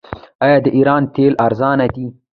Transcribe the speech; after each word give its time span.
آیا 0.45 0.57
د 0.65 0.67
ایران 0.77 1.03
تیل 1.15 1.33
ارزانه 1.45 1.85
دي؟ 1.93 2.05